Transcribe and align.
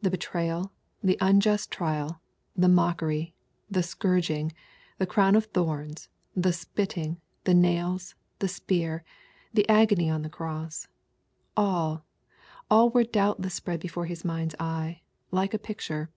The 0.00 0.12
betrayal, 0.12 0.70
the 1.02 1.18
unjust 1.20 1.72
trial^ 1.72 2.20
the 2.54 2.68
mockery, 2.68 3.34
the 3.68 3.82
scourging, 3.82 4.52
the 4.98 5.08
crown 5.08 5.34
of 5.34 5.46
thorns, 5.46 6.08
the 6.36 6.52
spitting, 6.52 7.20
the 7.42 7.52
nails, 7.52 8.14
the 8.38 8.46
spear, 8.46 9.02
the 9.52 9.68
agony 9.68 10.08
on 10.08 10.22
the 10.22 10.30
cross,— 10.30 10.86
all, 11.56 12.04
all 12.70 12.90
were 12.90 13.02
doubtless 13.02 13.54
spread 13.54 13.80
before 13.80 14.06
His 14.06 14.24
mind's 14.24 14.54
eye, 14.60 15.02
like 15.32 15.52
a 15.52 15.58
picture. 15.58 16.12